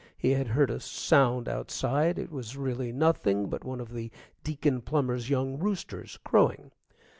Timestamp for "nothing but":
2.91-3.63